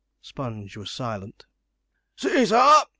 [0.23, 1.45] Sponge was silent.
[2.15, 2.81] 'See, sir!'